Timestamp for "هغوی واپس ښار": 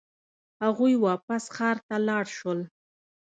0.63-1.77